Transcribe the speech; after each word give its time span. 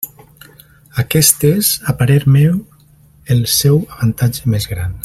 Aquest 1.03 1.45
és, 1.51 1.69
a 1.93 1.95
parer 2.01 2.17
meu, 2.37 2.57
el 3.37 3.47
seu 3.61 3.81
avantatge 3.91 4.55
més 4.57 4.71
gran. 4.75 4.97